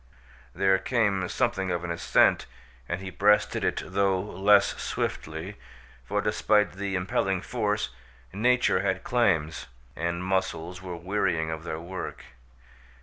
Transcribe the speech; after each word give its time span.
There 0.55 0.79
came 0.79 1.29
something 1.29 1.69
of 1.69 1.83
an 1.83 1.91
ascent 1.91 2.47
and 2.89 3.01
he 3.01 3.11
breasted 3.11 3.63
it, 3.63 3.83
though 3.85 4.19
less 4.19 4.69
swiftly, 4.81 5.57
for, 6.05 6.21
despite 6.21 6.71
the 6.71 6.95
impelling 6.95 7.43
force, 7.43 7.89
nature 8.33 8.79
had 8.79 9.03
claims, 9.03 9.67
and 9.95 10.23
muscles 10.23 10.81
were 10.81 10.97
wearying 10.97 11.51
of 11.51 11.63
their 11.63 11.79
work. 11.79 12.23